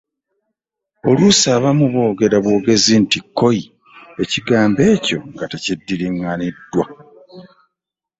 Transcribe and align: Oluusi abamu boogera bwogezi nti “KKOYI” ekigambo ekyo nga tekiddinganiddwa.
Oluusi 1.09 1.45
abamu 1.57 1.85
boogera 1.93 2.37
bwogezi 2.43 2.93
nti 3.03 3.19
“KKOYI” 3.23 3.65
ekigambo 4.23 4.79
ekyo 4.93 5.17
nga 5.31 5.45
tekiddinganiddwa. 5.51 6.85